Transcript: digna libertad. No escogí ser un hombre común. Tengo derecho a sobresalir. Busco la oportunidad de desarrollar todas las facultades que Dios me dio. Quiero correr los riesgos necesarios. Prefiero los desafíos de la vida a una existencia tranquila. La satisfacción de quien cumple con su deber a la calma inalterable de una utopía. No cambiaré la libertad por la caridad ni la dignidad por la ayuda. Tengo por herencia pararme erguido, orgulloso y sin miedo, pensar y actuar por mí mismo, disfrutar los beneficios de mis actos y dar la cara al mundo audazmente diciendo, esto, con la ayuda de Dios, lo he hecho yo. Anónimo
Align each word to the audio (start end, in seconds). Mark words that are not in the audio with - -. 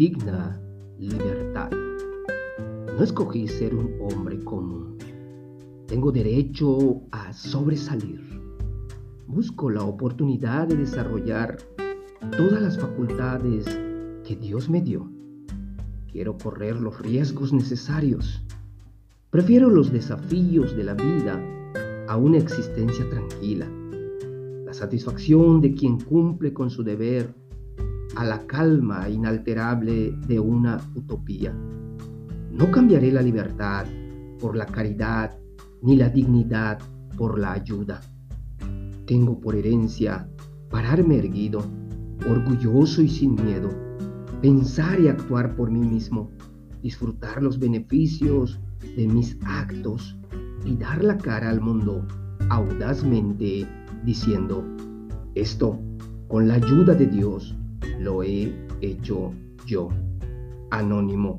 digna 0.00 0.58
libertad. 0.98 1.68
No 2.96 3.04
escogí 3.04 3.46
ser 3.46 3.74
un 3.74 3.98
hombre 4.00 4.42
común. 4.42 4.96
Tengo 5.86 6.10
derecho 6.10 7.02
a 7.10 7.34
sobresalir. 7.34 8.18
Busco 9.26 9.68
la 9.68 9.82
oportunidad 9.82 10.68
de 10.68 10.76
desarrollar 10.78 11.58
todas 12.34 12.62
las 12.62 12.78
facultades 12.78 13.66
que 14.24 14.36
Dios 14.36 14.70
me 14.70 14.80
dio. 14.80 15.06
Quiero 16.10 16.38
correr 16.38 16.80
los 16.80 16.98
riesgos 16.98 17.52
necesarios. 17.52 18.42
Prefiero 19.28 19.68
los 19.68 19.92
desafíos 19.92 20.74
de 20.74 20.84
la 20.84 20.94
vida 20.94 21.38
a 22.08 22.16
una 22.16 22.38
existencia 22.38 23.06
tranquila. 23.10 23.68
La 24.64 24.72
satisfacción 24.72 25.60
de 25.60 25.74
quien 25.74 26.00
cumple 26.00 26.54
con 26.54 26.70
su 26.70 26.82
deber 26.82 27.34
a 28.16 28.24
la 28.24 28.46
calma 28.46 29.08
inalterable 29.08 30.16
de 30.26 30.40
una 30.40 30.80
utopía. 30.94 31.54
No 32.50 32.70
cambiaré 32.70 33.12
la 33.12 33.22
libertad 33.22 33.86
por 34.40 34.56
la 34.56 34.66
caridad 34.66 35.38
ni 35.82 35.96
la 35.96 36.08
dignidad 36.08 36.78
por 37.16 37.38
la 37.38 37.52
ayuda. 37.52 38.00
Tengo 39.06 39.40
por 39.40 39.54
herencia 39.54 40.28
pararme 40.70 41.18
erguido, 41.18 41.62
orgulloso 42.28 43.02
y 43.02 43.08
sin 43.08 43.34
miedo, 43.34 43.70
pensar 44.40 45.00
y 45.00 45.08
actuar 45.08 45.54
por 45.56 45.70
mí 45.70 45.80
mismo, 45.80 46.30
disfrutar 46.82 47.42
los 47.42 47.58
beneficios 47.58 48.60
de 48.96 49.06
mis 49.06 49.36
actos 49.44 50.16
y 50.64 50.76
dar 50.76 51.02
la 51.04 51.16
cara 51.16 51.50
al 51.50 51.60
mundo 51.60 52.06
audazmente 52.48 53.66
diciendo, 54.04 54.64
esto, 55.34 55.78
con 56.28 56.48
la 56.48 56.54
ayuda 56.54 56.94
de 56.94 57.06
Dios, 57.06 57.56
lo 58.00 58.22
he 58.22 58.52
hecho 58.80 59.32
yo. 59.66 59.88
Anónimo 60.70 61.38